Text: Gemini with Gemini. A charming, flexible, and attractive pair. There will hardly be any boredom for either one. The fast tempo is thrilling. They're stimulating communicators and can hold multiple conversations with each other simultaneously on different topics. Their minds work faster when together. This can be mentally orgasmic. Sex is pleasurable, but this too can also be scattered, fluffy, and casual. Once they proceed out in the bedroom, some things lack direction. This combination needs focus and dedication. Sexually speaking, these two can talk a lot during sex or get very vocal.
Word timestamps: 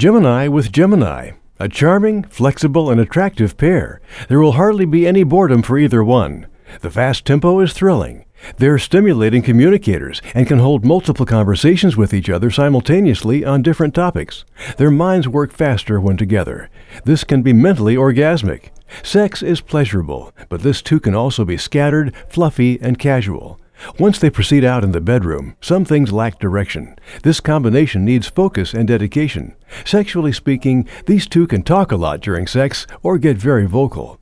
Gemini 0.00 0.48
with 0.48 0.72
Gemini. 0.72 1.32
A 1.58 1.68
charming, 1.68 2.22
flexible, 2.22 2.90
and 2.90 2.98
attractive 2.98 3.58
pair. 3.58 4.00
There 4.28 4.40
will 4.40 4.52
hardly 4.52 4.86
be 4.86 5.06
any 5.06 5.24
boredom 5.24 5.60
for 5.60 5.76
either 5.76 6.02
one. 6.02 6.46
The 6.80 6.88
fast 6.88 7.26
tempo 7.26 7.60
is 7.60 7.74
thrilling. 7.74 8.24
They're 8.56 8.78
stimulating 8.78 9.42
communicators 9.42 10.22
and 10.32 10.46
can 10.46 10.58
hold 10.58 10.86
multiple 10.86 11.26
conversations 11.26 11.98
with 11.98 12.14
each 12.14 12.30
other 12.30 12.50
simultaneously 12.50 13.44
on 13.44 13.60
different 13.60 13.94
topics. 13.94 14.46
Their 14.78 14.90
minds 14.90 15.28
work 15.28 15.52
faster 15.52 16.00
when 16.00 16.16
together. 16.16 16.70
This 17.04 17.22
can 17.22 17.42
be 17.42 17.52
mentally 17.52 17.94
orgasmic. 17.94 18.70
Sex 19.02 19.42
is 19.42 19.60
pleasurable, 19.60 20.32
but 20.48 20.62
this 20.62 20.80
too 20.80 20.98
can 20.98 21.14
also 21.14 21.44
be 21.44 21.58
scattered, 21.58 22.14
fluffy, 22.26 22.80
and 22.80 22.98
casual. 22.98 23.59
Once 23.98 24.18
they 24.18 24.30
proceed 24.30 24.64
out 24.64 24.84
in 24.84 24.92
the 24.92 25.00
bedroom, 25.00 25.56
some 25.60 25.84
things 25.84 26.12
lack 26.12 26.38
direction. 26.38 26.96
This 27.22 27.40
combination 27.40 28.04
needs 28.04 28.28
focus 28.28 28.74
and 28.74 28.86
dedication. 28.86 29.56
Sexually 29.84 30.32
speaking, 30.32 30.86
these 31.06 31.26
two 31.26 31.46
can 31.46 31.62
talk 31.62 31.90
a 31.90 31.96
lot 31.96 32.20
during 32.20 32.46
sex 32.46 32.86
or 33.02 33.18
get 33.18 33.36
very 33.36 33.66
vocal. 33.66 34.19